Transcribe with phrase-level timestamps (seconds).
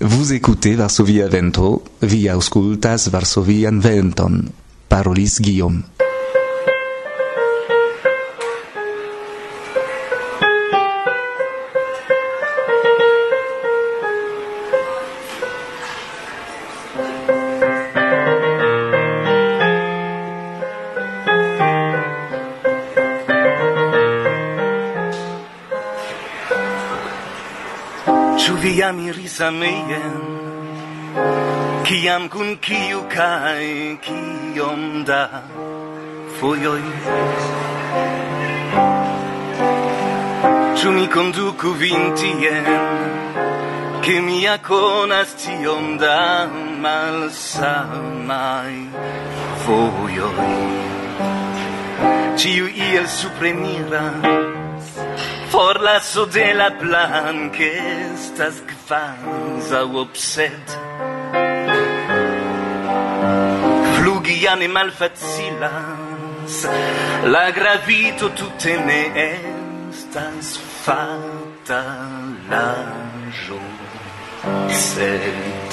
[0.00, 4.44] Vous écoutez Varsovia Vento, via auscultas Varsovian Venton,
[4.88, 5.82] parolis Guillaume.
[29.42, 30.18] samien
[31.86, 33.64] kiam kun kiu kaj
[34.04, 35.22] kiom da
[36.38, 36.84] fojoj
[40.78, 42.68] Ĉu mi konduku vin tien
[44.04, 46.20] ke mi ja konas tiom da
[46.84, 48.74] malsamaj
[49.64, 50.50] fojoj
[52.44, 54.86] Ĉiu iel supreniras
[55.52, 57.72] forlaso de la plan que
[58.04, 58.62] estas
[58.92, 60.66] fans are upset.
[63.96, 66.54] Flugian et malfacilans,
[67.34, 70.46] la gravito tutte ne estas
[70.84, 71.72] fatalajo
[74.68, 75.70] sed.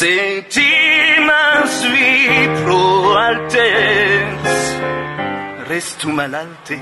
[0.00, 1.74] Sentimas
[2.62, 2.82] pro
[3.26, 4.58] altes,
[5.70, 6.78] restu malalte.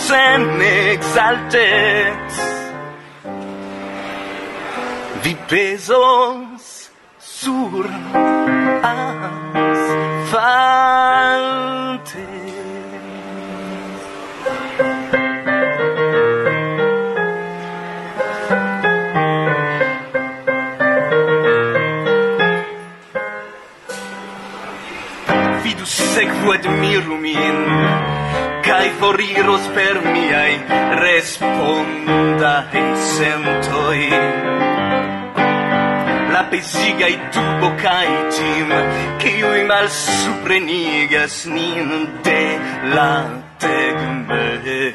[0.00, 2.14] Dios en exaltes.
[5.22, 7.86] Vi pesos sur
[8.82, 10.40] asfaltes.
[29.10, 30.54] foriros per miai
[31.02, 34.08] respondai sentoi.
[36.30, 38.70] La pesigai tubo cae tim
[39.18, 41.88] ciui mal suprenigas nin
[42.22, 42.44] de
[42.94, 43.12] la
[43.58, 44.94] tegmentoi.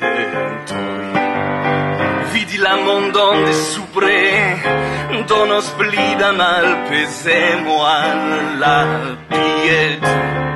[2.31, 4.23] Vidi la mondon de supre
[5.27, 8.79] donos pli al malpesemo alla
[9.27, 10.54] pietà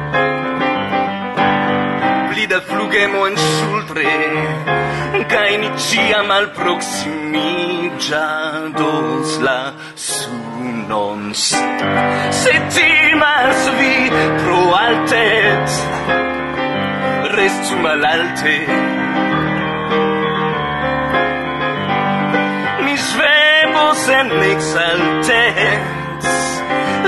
[2.68, 4.12] flugemo en ŝultre
[5.32, 9.60] kaj ni ĉiam alproksimiĝados la
[10.06, 11.22] sunon
[12.42, 13.96] se timas vi
[14.44, 15.68] pro altet
[17.38, 18.56] restu malalte
[22.86, 25.59] mi svemos en exaltet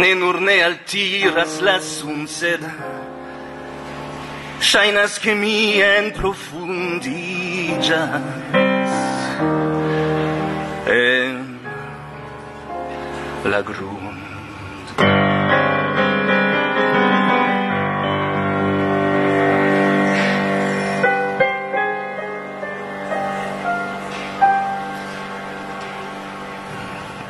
[0.00, 2.62] Ne nur ne altiras la sun, sed
[4.60, 7.90] Shainas che mi en profundigas.
[10.86, 11.60] En
[13.44, 14.18] la grund.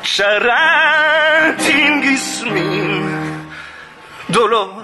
[0.02, 1.03] Charan
[4.34, 4.82] dolor.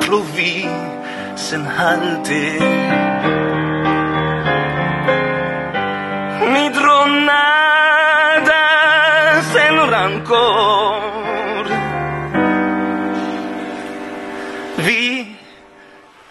[0.00, 0.68] Pluvi
[1.36, 2.44] sen halte.
[6.52, 8.66] Mi dronada
[9.52, 11.64] sen rancor.
[14.76, 15.36] Vi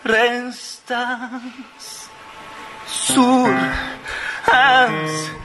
[0.03, 2.09] restas
[2.85, 3.53] sur
[4.45, 5.38] asfalte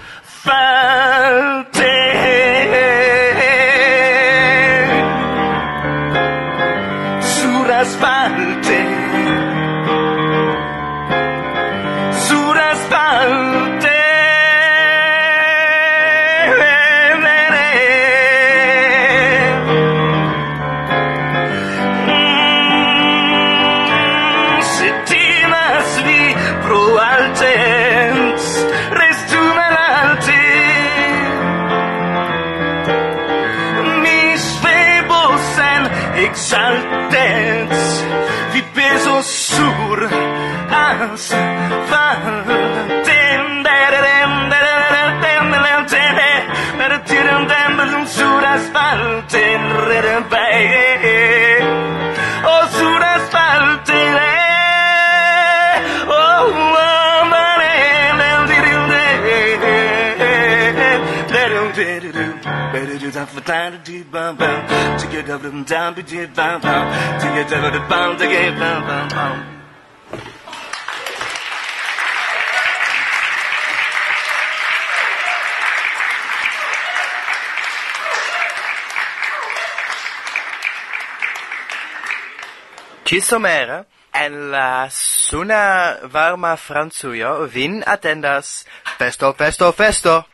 [61.84, 62.32] better do,
[62.72, 64.58] better do that for time to do bum bum.
[65.00, 66.84] To get up and down, be did bum bum.
[67.20, 69.36] To get up and down, to get bum bum bum.
[83.04, 83.84] Ci somera,
[84.14, 88.64] en la suna varma Franzujo vin attendas
[88.98, 90.33] festo, festo, festo!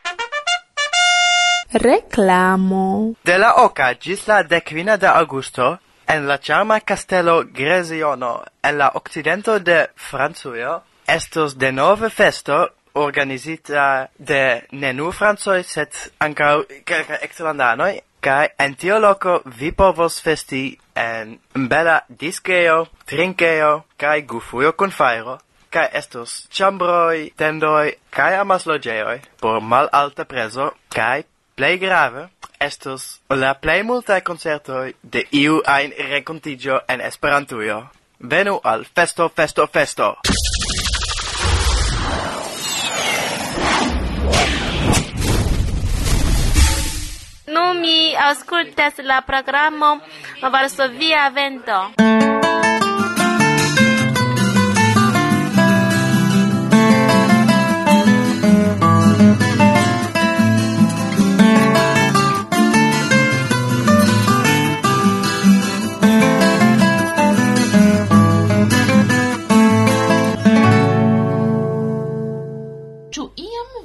[1.73, 3.15] Reclamo.
[3.23, 8.91] De la oca gis la decvina de augusto, en la charma castello Gresiono, en la
[8.95, 17.19] occidento de Franzuio, estos de nove festo organizita de ne nur Franzoi, set ancau quelca
[17.23, 24.91] eksterlandanoj, kai en tio loco vi povos festi en bella disqueo, trinkejo kai gufuio con
[24.91, 25.39] fairo,
[25.71, 31.23] kai estos chambroi, tendoi, kai amas logeoi, por malalta preso, kai
[31.61, 32.23] plei grave
[32.57, 37.75] estus la plei multaj koncertoj de iu ein recontigio en Esperantujo.
[38.17, 40.15] Venu al festo, festo, festo!
[47.45, 49.99] Nu mi auscultas la programo
[50.41, 52.10] Varsovia Vento.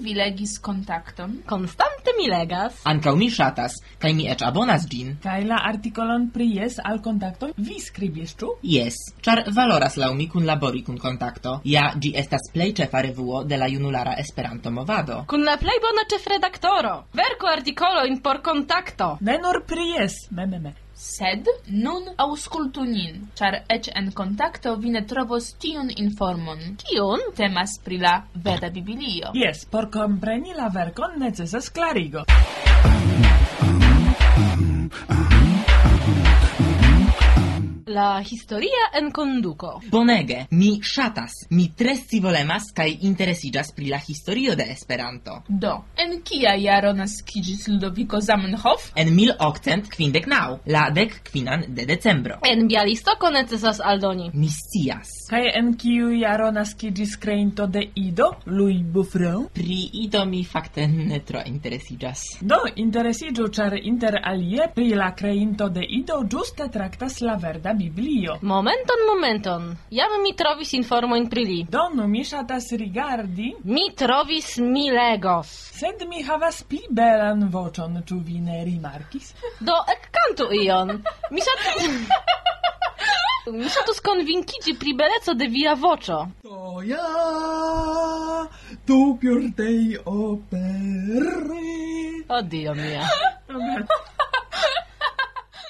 [0.07, 1.41] vi legis kontakton?
[1.51, 2.79] Konstante mi legas.
[2.87, 5.17] Ankaŭ mi ŝatas, kaj mi eĉ abonas ĝin.
[5.25, 8.53] Kaj la artikolon pri jes al kontakto vi skribis, ĉu?
[8.77, 11.59] Jes, ĉar valoras laŭ mi kunlabori kun kontakto.
[11.75, 15.25] Ja, ĝi estas plej ĉefa revuo de la junulara Esperanto-movado.
[15.27, 16.97] Kun la plej bona ĉefredaktoro.
[17.23, 19.17] Verku artikolojn por kontakto.
[19.21, 20.86] Ne nur pri jes, me, me, me.
[20.97, 26.63] Sed nun aŭskultu nin, ĉar eĉ en kontakto vi ne trovos tiun informon.
[26.81, 28.15] Kiun temas pri la
[28.49, 29.35] veda Biblio?
[29.37, 32.25] Jes, por kompreni la verkon necesas klarigo.
[37.89, 39.81] La historia en conduco.
[39.91, 45.37] Bonege, mi shatas, mi tre scivolemas kai interesiĝas pri la historio de Esperanto.
[45.47, 48.89] Do, en kia jaro naskiĝis Ludoviko Zamenhof?
[48.97, 52.41] En 1859, la dek kvinan de decembro.
[52.43, 54.33] En Bialistoko necesas aldoni.
[54.35, 55.15] Mi scias.
[55.31, 59.47] Kaj en kiu jaro naskiĝis kreinto de Ido, Louis Buffon?
[59.55, 62.27] Pri Ido mi fakte ne tro interesiĝas.
[62.41, 67.86] Do, interesiĝu ĉar inter alie pri la kreinto de Ido ĝuste traktas la verda Biblio
[67.87, 68.39] Biblio.
[68.43, 69.77] Momenton, momenton.
[69.91, 71.59] Jam mi trovis informojn pri li.
[71.71, 73.53] Donu, mi ŝatas rigardi.
[73.65, 75.53] Mi trovis milegos.
[75.79, 79.29] Sed mi havas pli belan voĉon, ĉu vi ne rimarkis?
[79.61, 80.91] Do ekkantu ion.
[81.31, 81.87] Mi ŝatas...
[83.61, 86.19] mi ŝatus konvinkiĝi pri beleco de via voĉo.
[86.43, 87.07] To ja,
[88.91, 91.63] tu piortej opere.
[92.41, 93.07] Oddio mia.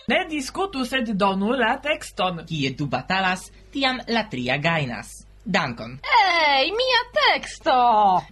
[0.07, 2.45] Ne diskutu, sed donu la tekston.
[2.47, 5.09] Kie du batalas, tiam la tria gainas.
[5.43, 5.97] Dankon.
[5.99, 7.75] Ej, mia teksto!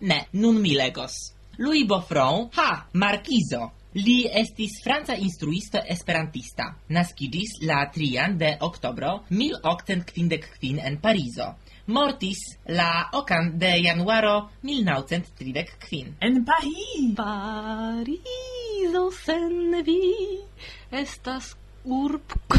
[0.07, 1.15] Ne, nun mi legos.
[1.59, 3.73] Louis Boffron, ha, markizo.
[3.95, 6.65] Li estis franca instruisto esperantista.
[6.95, 11.55] Naskidis la trian de oktobro 1855 en Parizo.
[11.87, 16.17] Mortis la okan de januaro 1935.
[16.21, 17.15] En Paris!
[17.19, 20.39] Parizo sen vi
[20.91, 22.33] estas urb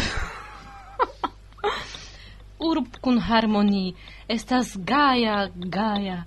[2.70, 3.96] urb kun harmonii.
[4.28, 6.24] Estas gaja gaja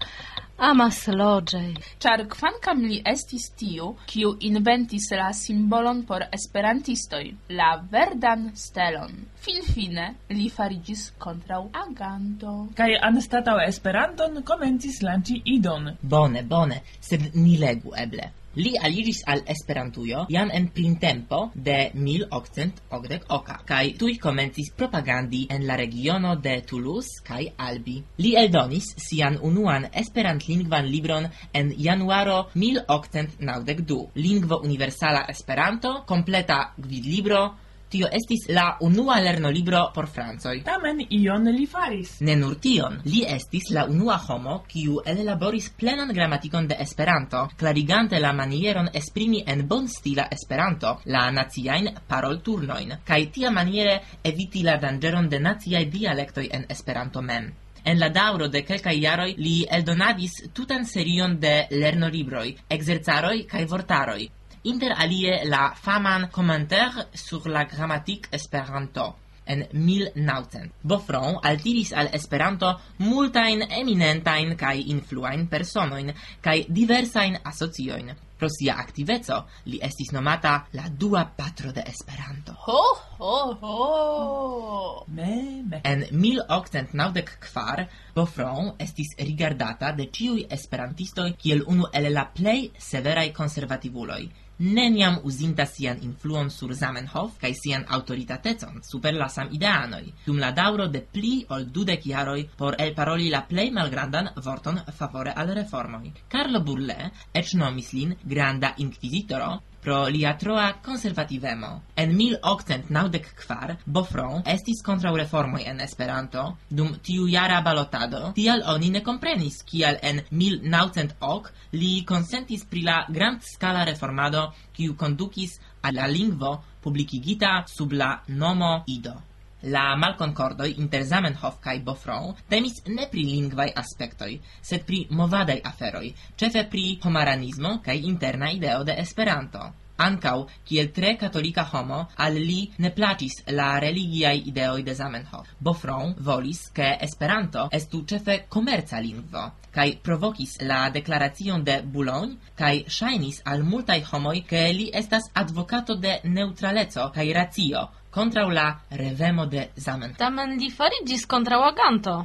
[0.59, 7.23] amas loĝej ĉar kvankam li estis tiu kiu inventis la simbolon por esperantistoj
[7.61, 9.13] la verdan stelon.
[9.45, 15.95] Finfine li fariĝis kontraŭ aganto kaj anstataŭ esperanton komencis lanĉi idon.
[16.03, 18.33] Bone bone sed ni legu eble.
[18.59, 25.77] Li aliris al Esperantujo jam en printempo de 1888 kaj tuj komencis propagandi en la
[25.79, 27.95] regiono de Toulouse kaj Albi.
[28.19, 37.45] Li eldonis sian unuan esperantlingvan libron en januaro 1892, Lingvo Universala Esperanto, kompleta gvidlibro
[37.89, 40.59] Tio estis la unua lernolibro por francoj.
[40.65, 42.19] Tamen ion li faris.
[42.21, 48.21] Ne nur tion, li estis la unua homo kiu ellaboris plenan gramatikon de Esperanto, klarigante
[48.21, 55.33] la manieron esprimi en bonstila Esperanto la naciajn parolturnojn kaj tia maniere eviti la danĝeron
[55.33, 57.49] de naciaj dialektoj en Esperanto mem.
[57.85, 64.27] En la dauro de kelkaj jaroj li eldonadis tutan serion de lernolibroj, ekzercaroj kaj vortaroj,
[64.65, 69.15] inter alie la faman commentaire sur la grammatique Esperanto
[69.49, 70.73] en 1900.
[70.83, 76.13] Bofron altiris al Esperanto multain eminentain kaj influain personoin
[76.45, 78.15] kaj diversain asocioin.
[78.39, 82.53] Pro sia activezo li estis nomata la dua patro de Esperanto.
[82.67, 82.83] Ho,
[83.19, 85.05] ho, ho!
[85.09, 85.81] Me, me.
[85.83, 94.23] En 1894 Bofron estis rigardata de ciui esperantistoi kiel unu el la plej severaj konservativuloj
[94.59, 100.89] neniam usinta sian influon sur Zamenhof kaj sian autoritatecon super la samideanoj, dum la dauro
[100.89, 106.11] de pli ol dudek jaroj por elparoli la plej malgrandan vorton favore al reformoj.
[106.29, 109.53] Carlo Burle eĉ nomis lin granda inkvizitoro,
[109.89, 111.83] pro lia troa conservativemo.
[111.97, 119.01] En 1894 Bofron estis kontraŭ reformoj en Esperanto dum tiu jara balotado, tial oni ne
[119.07, 121.49] komprenis kial en 1910
[121.81, 126.53] li konsentis pri la grand-skala reformado kiu kondukis al la lingvo
[126.85, 129.28] publikigita sub la nomo Ido.
[129.63, 136.13] La malconcordoi inter Zamenhof kaj Bofron temis ne pri lingvai aspektoj, sed pri movadaj aferoj,
[136.37, 139.67] cefe pri homaranismo kaj interna ideo de Esperanto.
[139.99, 145.49] Ancau, kiel tre katolika homo al li ne placis la religiaj ideoj de Zamenhof.
[145.59, 152.85] Bofron volis, ke Esperanto estu cefe komerca lingvo kaj provokis la deklaracion de Boulogne kaj
[152.99, 159.47] ŝajnis al multaj homoj, ke li estas advokato de neutraleco kaj racio contra la revemo
[159.47, 160.19] de Zamenhof.
[160.19, 161.59] Tamen li farigis contra.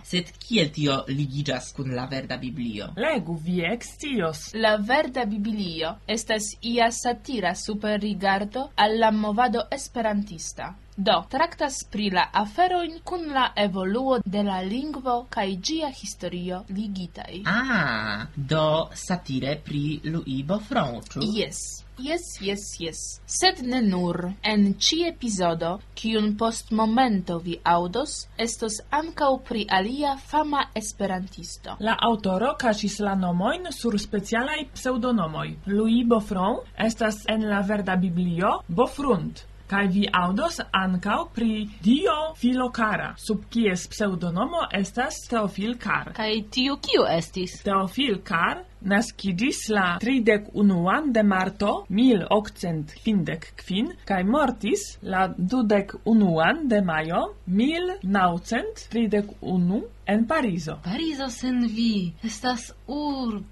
[0.03, 2.89] Sed kiel tio ligigas kun la verda biblio?
[2.95, 4.53] Legu, vi extios.
[4.53, 12.27] La verda biblio estas ia satira super rigardo alla movado esperantista do traktas pri la
[12.33, 17.43] aferoin kun la evoluo de la lingvo kaj gia historio ligitai.
[17.45, 21.23] Ah, do satire pri Louis Bofron, ĉu?
[21.23, 21.83] Yes.
[21.99, 22.99] Yes, yes, yes.
[23.25, 30.15] Sed ne nur en ci epizodo, kiun post momento vi audos, estos ancau pri alia
[30.17, 31.77] fama esperantisto.
[31.79, 35.55] La autoro kaŝis la nomoin sur specialai pseudonomoi.
[35.67, 43.15] Louis Bofron estas en la verda biblio Bofrunt, Kai vi audos ankaŭ pri Dio Filokara,
[43.17, 46.13] sub kies pseudonomo estas Teofil Kar.
[46.17, 47.63] Kai tiu kio estis?
[47.63, 59.81] Teofil Kar naskidis la 31 de marto 1855 kai mortis la 21 de maio 1931
[60.05, 60.79] en Parizo.
[60.83, 63.43] Parizo sen vi estas urb.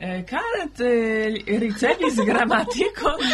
[0.00, 3.20] Eh, Karet eh, ricevis gramatikon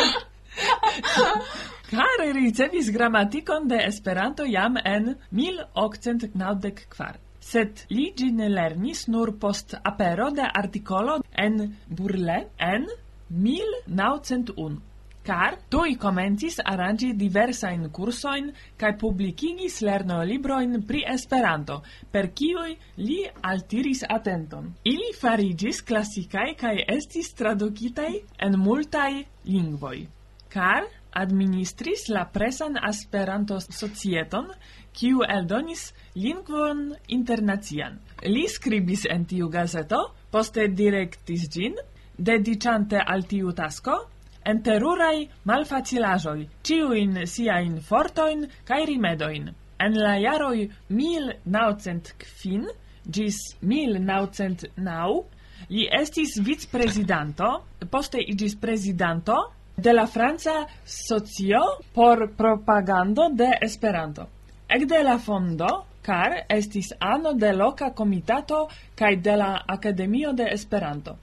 [1.91, 7.21] care ricevis grammaticon de Esperanto jam en 1894.
[7.41, 12.89] Sed li gin lernis nur post apero de artikolo en Burle en
[13.29, 14.81] 1901
[15.25, 23.23] car tui comencis arrangi diversain cursoin cae publicigis lerno libroin pri Esperanto, per cioi li
[23.41, 24.69] altiris atenton.
[24.85, 30.05] Ili farigis classicae cae estis traducitai en multai lingvoi.
[30.53, 34.49] Car administris la presan Esperanto-societon,
[34.95, 37.99] kiu eldonis lingvon internacian.
[38.27, 41.79] Li skribis en tiu gazeto, poste direktis ĝin,
[42.19, 43.97] dedicante al tiu tasko
[44.51, 45.17] en teruraj
[45.49, 49.51] malfacilaĵoj, ĉiujn siajn fortojn kaj rimedojn.
[49.85, 52.69] En la jaroj 1905
[53.17, 55.25] ĝis 1909
[55.71, 57.51] li estis vicprezidanto,
[57.91, 59.37] poste iĝis prezidanto
[59.77, 61.61] de la Franca Socio
[61.93, 64.29] por propagando de Esperanto.
[64.69, 71.17] Ekde la fondo Car estis ano de loka komitato kaj de la Akademio de Esperanto.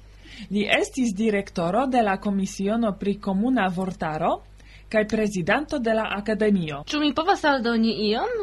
[0.50, 4.42] Li estis direktoro de la Komisiono pri Comuna Vortaro
[4.90, 6.84] kaj presidanto de la Akademio.
[6.88, 8.34] Ču mi povas aldoni ion?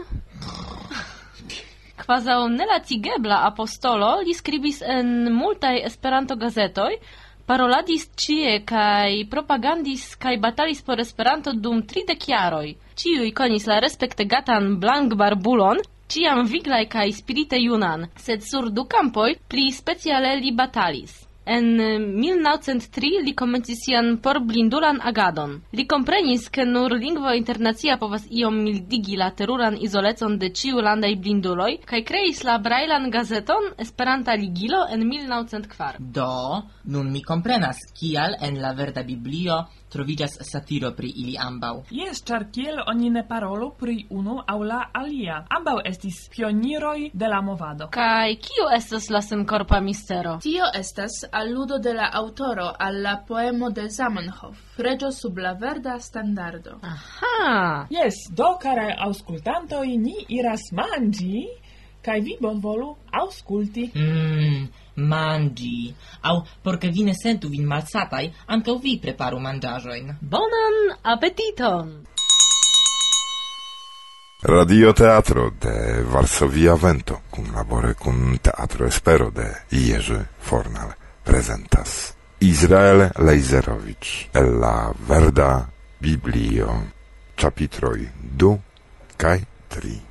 [1.99, 6.95] Kvazaŭ nelacigebla apostolo li scribis en multae Esperanto-gazetoj,
[7.49, 12.75] paroladis cie kai propagandis kai batalis por Esperanto dum tridek jaroj.
[13.01, 15.81] Ĉiuj konis la respektegatan Blankbarbulon,
[16.13, 21.28] ciam viglai kai spirite junan, sed sur du campoi pli speciale li batalis.
[21.49, 25.55] En eh, 1903 li komencis sian por blindulan agadon.
[25.73, 31.15] Li komprenis, ke nur lingvo internacia povas iom mildigi la teruran izolecon de ciu landaj
[31.17, 36.05] blinduloj, kaj kreis la Brailan gazeton Esperanta Ligilo en 1904.
[36.21, 41.83] Do, nun mi komprenas, kial en la verda biblio trovigas satiro pri ili ambau.
[41.91, 45.45] Jes, char kiel oni ne parolo pri unu au la alia.
[45.51, 47.89] Ambau estis pioniroi de la movado.
[47.91, 50.39] Kaj kio estas la senkorpa mistero?
[50.43, 55.99] Tio estas alludo de la autoro al la poemo de Zamenhof, Reĝo sub la verda
[56.01, 56.79] standardo.
[56.83, 57.87] Aha!
[57.91, 61.47] Jes, do care auscultantoi, ni iras mangi,
[62.03, 63.91] kai vi bonvolu ausculti.
[63.95, 70.17] Mm mangi, au porca vine vi ne sentu vin malsatai, anca vi preparu mangiajoin.
[70.21, 72.07] Bonan appetiton!
[74.41, 83.11] Radio Teatro de Varsovia Vento, cum labore cum Teatro Espero de Jerzy Fornal, presentas Israel
[83.17, 86.93] Lejzerowicz, Ella Verda Biblio,
[87.35, 88.61] chapitroi du,
[89.17, 90.08] kai tri.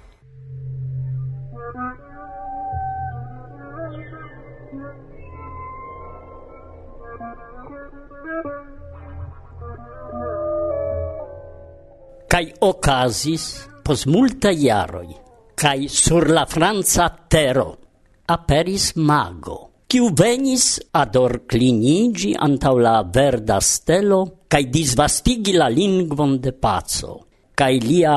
[12.37, 13.43] kai okazis
[13.81, 15.07] pos multa jaroj
[15.57, 17.69] kai sur la franca tero
[18.35, 19.55] aperis mago
[19.89, 20.67] kiu venis
[21.01, 24.21] ador clinigi antaŭ la verda stelo
[24.53, 27.13] kai disvastigi la lingvon de paco
[27.57, 28.15] kai lia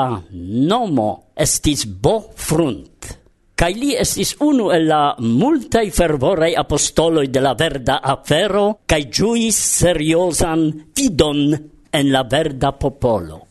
[0.69, 1.11] nomo
[1.47, 3.11] estis Bo Frunt
[3.57, 5.03] kai li estis unu el la
[5.41, 11.47] multaj fervoraj apostoloj de la verda afero kai ĝuis seriozan vidon
[11.91, 13.47] en la verda popolo.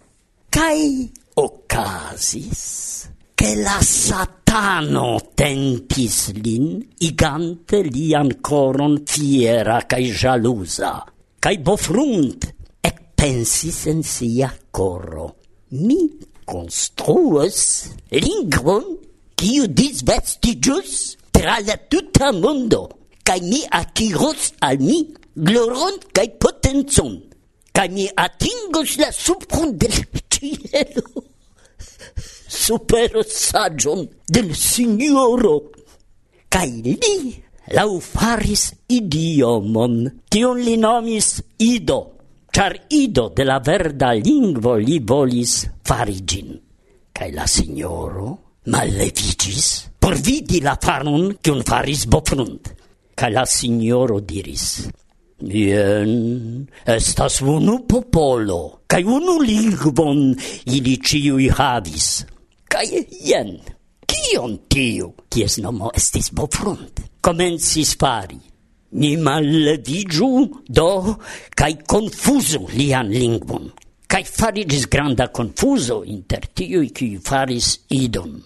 [0.50, 11.06] Kai ocasis che la satano tentis lin, igante lian coron fiera cae jalusa,
[11.38, 12.50] cae bofrunt,
[12.82, 15.36] ec pensis en sia coro.
[15.70, 16.18] Mi
[16.50, 18.98] construas lingvon
[19.38, 22.88] kiu disvestigius tra la tuta mondo,
[23.22, 27.22] cae mi aciros al mi gloron cae potenzon,
[27.70, 31.06] cae mi atingus la subcondre cielo
[32.48, 35.56] super sagion del signoro.
[36.50, 36.98] Kai li
[37.78, 39.96] lau faris idiomon
[40.32, 41.28] tion li nomis
[41.62, 42.00] ido
[42.52, 45.54] char ido de la verda lingvo li volis
[45.86, 46.50] farigin
[47.14, 48.30] kai la signoro
[48.74, 49.68] mallevicis
[50.02, 52.74] por vidi la farun kiun faris bofrunt
[53.14, 54.66] kai la signoro diris
[55.40, 62.08] Jen estas unu popolo, kaj unu lingvon ili ĉiuj havis.
[62.68, 62.86] Kaj
[63.24, 63.54] jen,
[64.04, 68.40] kion tiu, kies nomo estis Bofront, komencis fari.
[69.00, 70.30] Ni malleviĝu
[70.68, 71.16] do
[71.56, 73.70] kaj konfuzu lian lingvon.
[74.10, 78.40] Kaj fariĝis granda konfuzo inter tiuj, kiuj faris idon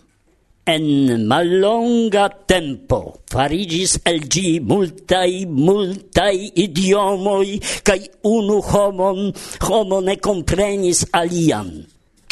[0.65, 2.99] en mallonga tempo
[3.31, 9.19] farigis el gi multai multai idiomoi kai unu homon
[9.67, 11.69] homo ne comprenis alian.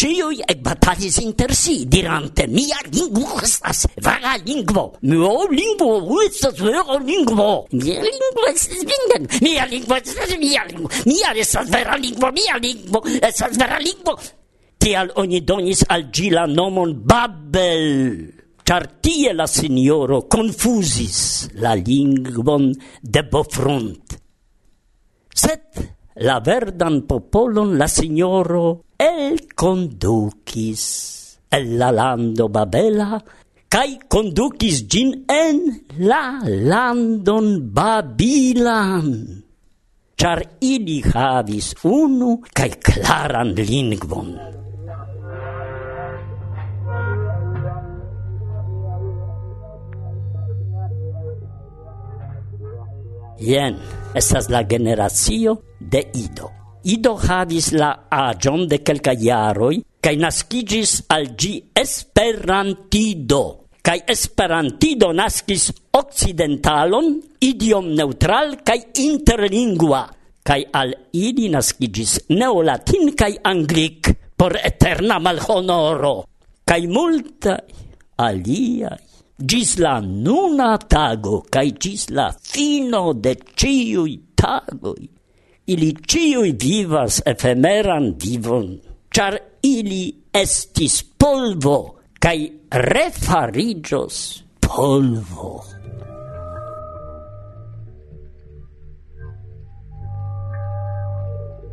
[0.02, 6.98] Ciui ec batalis inter si, dirante, mia lingvo estas vaga lingvo, mio lingvo estas vera
[7.06, 12.58] lingvo, mia lingvo estas vingen, mia lingvo estas mia lingvo, mia estas vera lingvo, mia
[12.58, 14.18] lingvo estas vera lingvo,
[14.82, 17.86] tial oni donis al gi la nomon Babel,
[18.66, 21.20] char tie la signoro confusis
[21.62, 24.18] la lingvon de Bofront.
[25.42, 25.86] Sed
[26.26, 28.66] la verdan popolon la signoro
[28.98, 30.84] el conducis
[31.52, 33.22] el la lando Babela
[33.72, 35.60] cae conducis gin en
[36.10, 39.08] la landon Babilan,
[40.20, 44.61] char ili havis unu kai claran lingvon.
[53.42, 53.78] Jen
[54.16, 56.52] estas la generacio de Ido.
[56.84, 63.42] Ido havis la agion de kelka jaroj kaj naskiĝis al ĝi Esperantido.
[63.82, 70.04] Kaj Esperantido naskis occidentalon, idiom neutral kaj interlingua,
[70.46, 76.16] kaj al ili naskiĝis neolatin kaj anglik por eterna malhonoro,
[76.66, 77.60] kaj multaj
[78.18, 79.11] aliaj
[79.42, 85.10] gis la nuna tago, cae gis la fino de ciui tagoi,
[85.74, 88.80] ili ciui vivas efemeran vivon,
[89.14, 91.78] char ili estis polvo,
[92.20, 95.64] cae refarigios polvo.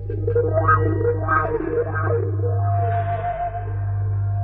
[0.09, 2.48] Thank you.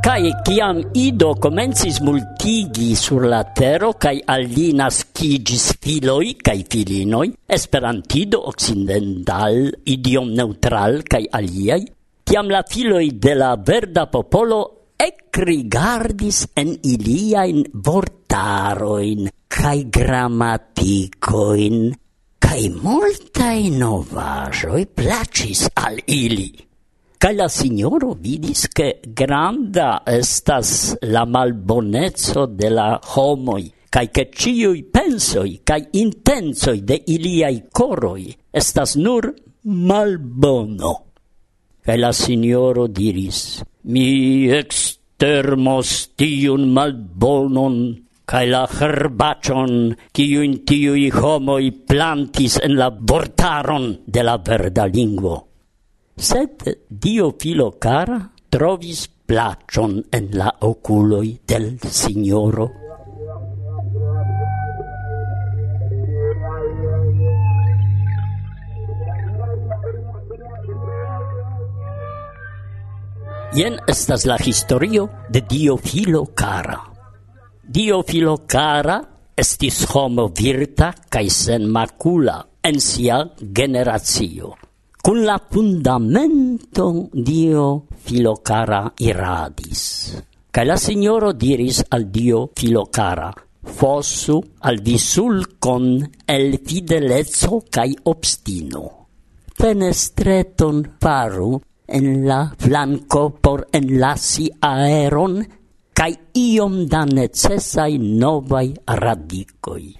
[0.04, 5.78] Kai kiam Ido comencis multigi sur la tero kai al li naskigis
[6.44, 11.88] kai filinoi, Esperantido occidental, idiom neutral kai aliai,
[12.22, 21.96] tiam la filoi de la verda popolo ecrigardis en iliain vortaroin kai grammaticoin,
[22.36, 26.73] kai multai novajoi placis al ili.
[27.16, 34.82] Ca la signoro vidis che granda estas la malbonezzo de la homoi, cae che ciui
[34.84, 40.92] pensoi, cae intensoi de iliai coroi estas nur malbono.
[41.80, 47.78] E la signoro diris, mi extermos tiun malbonon,
[48.24, 55.53] kai la herbacion, ciuin tiui homoi plantis en la vortaron de la verda lingvo
[56.16, 62.70] Sed Dio filo cara trovis placion en la oculoi del Signoro.
[73.54, 76.78] Ien estas la historio de Dio filo cara.
[77.62, 79.00] Dio filo cara
[79.36, 84.54] estis homo virta kaj sen macula en sia generatio.
[85.04, 90.16] Con la fundamento Dio filocara iradis.
[90.50, 93.28] Cae la Signoro diris al Dio filocara,
[93.60, 94.96] fossu al vi
[96.24, 99.08] el fidelezzo cae obstino.
[99.52, 105.46] Fenestreton faru en la flanco por enlasi aeron
[105.92, 109.94] cae iom da necessai novai radicoi.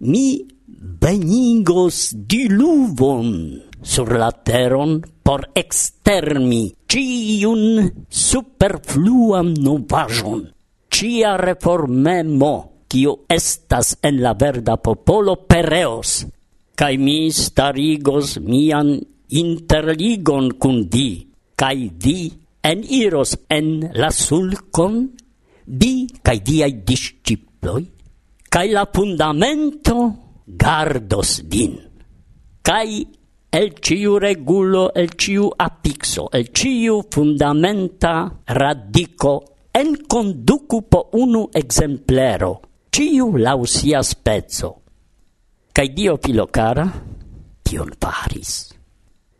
[0.00, 10.48] Mi benigos diluvon sur la teron por extermi ciun superfluam novajon.
[10.88, 16.26] Cia reformemo, cio estas en la verda popolo pereos,
[16.74, 18.96] cae mi starigos mian
[19.28, 25.12] interligon cun di, cae vi eniros en la sulcon,
[25.66, 27.84] vi cae diai disciploi,
[28.48, 29.98] cae la fundamento
[30.48, 31.76] gardos din.
[32.62, 33.04] Cae
[33.50, 42.60] el ciu regulo, el ciu apixo, el ciu fundamenta radico en conducu po unu exemplero,
[42.90, 44.82] ciu lau sia spezzo.
[45.72, 46.84] Cai Dio filocara
[47.62, 48.74] tion faris.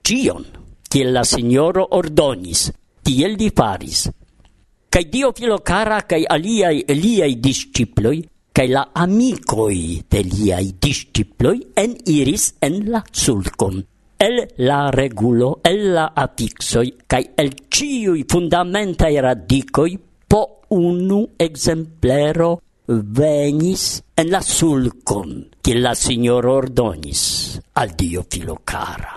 [0.06, 0.44] Cion,
[0.88, 2.70] kiel la Signoro ordonis,
[3.02, 4.08] tiel di faris.
[4.88, 12.54] Cai Dio filocara cai aliai liai disciploi, cae la amicoi de liai disciploi en iris
[12.60, 13.82] en la sulcon
[14.18, 19.94] el la regulo, el la affixoi, cae el ciui fundamentai radicoi
[20.26, 20.42] po
[20.74, 29.14] unu exemplero venis en la sulcon, che la signor ordonis al dio filo cara.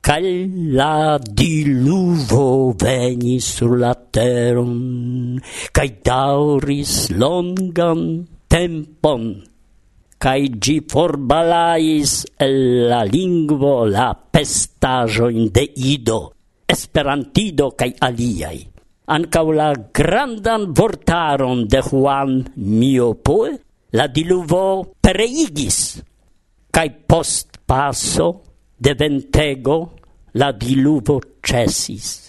[0.00, 0.26] Cal
[0.76, 5.40] la diluvo venis sur la teron,
[5.72, 9.24] cae dauris longan tempon,
[10.18, 12.56] cae gi forbalais el
[12.90, 16.32] la lingvo la pestajoin de Ido,
[16.66, 18.66] Esperantido cae aliai.
[19.08, 23.56] Ancau la grandan vortaron de Juan Miopoe,
[23.96, 26.02] la diluvo pereigis,
[26.70, 28.42] cae post paso
[28.76, 29.78] de ventego
[30.34, 32.28] la diluvo cesis,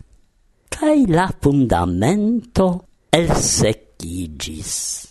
[0.71, 5.08] cae la fundamento elsecigis.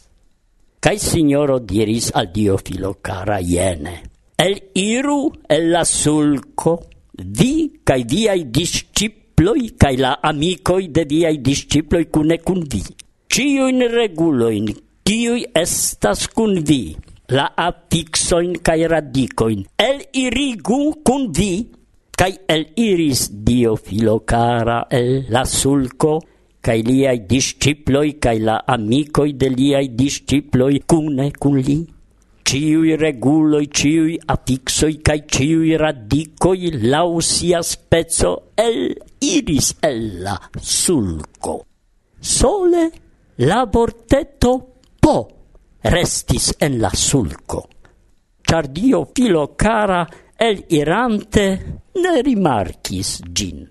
[0.81, 4.03] Cai signoro diris al dio filo cara iene,
[4.38, 6.79] el iru el la sulco,
[7.19, 12.85] vi cae viai disciploi cae la amicoi de viai disciploi cune cun vi.
[13.27, 14.71] Ciuin reguloin,
[15.03, 16.95] ciui estas cun vi,
[17.35, 21.67] la affixoin cae radicoin, el irigu cun vi,
[22.14, 26.21] cae el iris dio filo cara el la sulco,
[26.61, 31.79] cae liai disciploi, cae la amicoi de liai disciploi, cune cun li.
[32.49, 41.64] Ciui reguloi, ciui affixoi, cae ciui radicoi, lau sia spezzo, el iris el la sulco.
[42.18, 42.90] Sole
[43.44, 44.55] la vorteto
[44.99, 45.18] po
[45.83, 47.68] restis en la sulco.
[48.42, 51.47] Char dio filo cara el irante
[51.94, 53.66] ne rimarcis gin.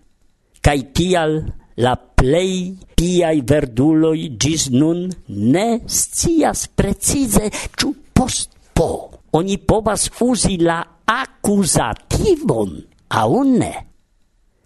[0.62, 1.42] Cae tial
[1.78, 9.12] la plei piai verduloi gis nun ne scias precize ciu post po.
[9.38, 12.72] Oni povas usi la accusativon,
[13.08, 13.74] au ne.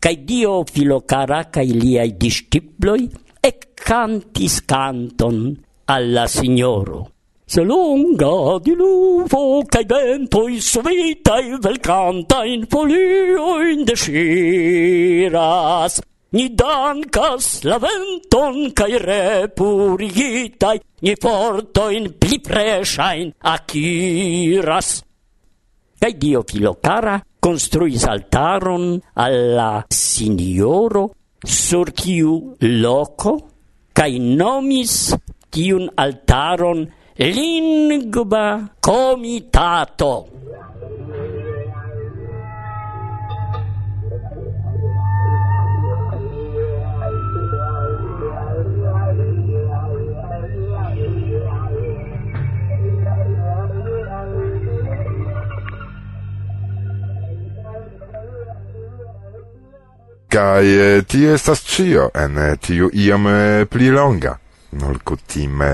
[0.01, 3.09] Cai Dio filocara cae liai disciploi
[3.41, 7.09] ec cantis canton alla Signoro.
[7.45, 15.99] Se lunga di luvo cae ventoi suvitai vel canta in folio in desciras,
[16.31, 24.91] Ni dankas la venton kaj repurigitaj, ni fortojn pli prešajn akiras.
[25.99, 28.85] Kaj Dio filokara konstruis altaron
[29.25, 31.03] al la sinjoro
[31.43, 32.37] sur tiu
[32.79, 33.35] loko
[33.91, 34.95] kaj nomis
[35.51, 36.85] tiun altaron
[37.19, 38.45] lingva
[38.79, 40.13] comitato.
[60.31, 64.31] Kai eh, tio estas cio en eh, tiu iom eh, pli longa,
[64.79, 65.71] nol kutime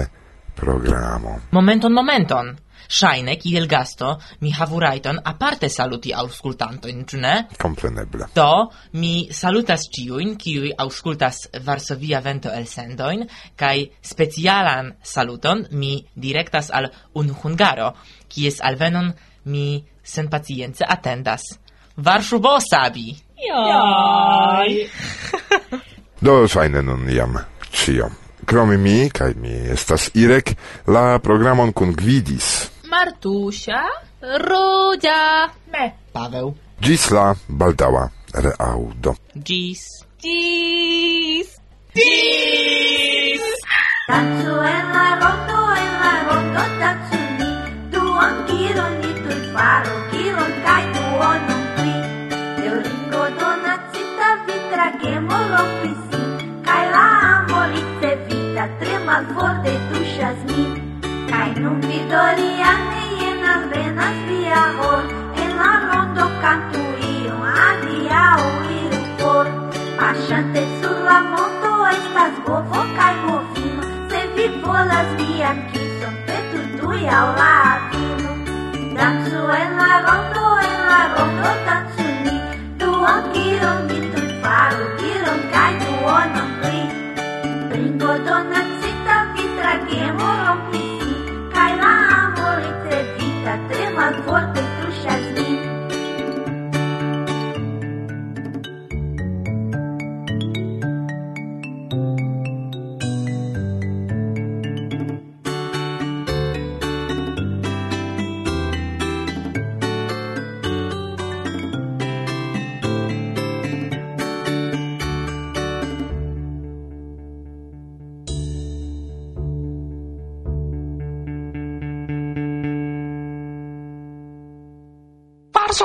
[0.58, 1.34] programo.
[1.54, 2.50] Momenton, momenton!
[2.90, 7.34] Shaine, kiel gasto, mi havu rajton aparte saluti aŭskultantojn, ĉu ne?
[7.62, 8.32] Kompreneble.
[8.34, 13.28] Do, mi salutas ĉiujn, kiuj auskultas Varsovia Vento elsendojn,
[13.62, 17.92] kaj specialan saluton mi direktas al un hungaro,
[18.26, 19.14] kies alvenon
[19.54, 21.46] mi senpacience atendas.
[22.02, 23.27] Varshubo sabi!
[23.48, 24.72] Jaj.
[26.26, 27.38] Do fajne nun jam
[27.72, 28.10] cio.
[28.46, 30.56] Krome mi, kaj mi estas Irek,
[30.88, 32.70] la programon kun gvidis.
[32.90, 33.84] Martusia,
[34.22, 36.54] Rudzia, me, Paweł.
[36.82, 39.16] Gis la baldała reaudo.
[39.36, 39.82] Gis.
[40.22, 41.48] Gis.
[41.94, 43.42] Gis.
[44.08, 47.52] Tanzu en la rondo, en la rondo, tanzu ni,
[47.92, 48.62] duon anki
[49.02, 49.97] ni tu faro.
[55.02, 57.06] chemolopisi é cai la
[57.38, 59.98] amolice vita Trema zvor de tu
[60.42, 60.72] zmin
[61.30, 65.04] cai num vidoria e je nas venas via hor
[65.42, 67.40] En la rondo cantuion
[68.46, 69.46] o iru por
[70.10, 73.84] achante sur la monto estas bovo cai bovino.
[74.10, 75.58] Se vi volas vian
[76.00, 76.88] são petu tu
[77.20, 78.32] aŭ la avino
[78.98, 79.40] Dancu
[89.90, 90.37] Yeah.